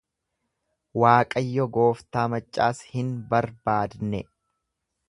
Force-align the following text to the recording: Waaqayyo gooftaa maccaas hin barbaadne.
Waaqayyo 1.03 1.67
gooftaa 1.75 2.25
maccaas 2.35 2.83
hin 2.95 3.13
barbaadne. 3.35 4.25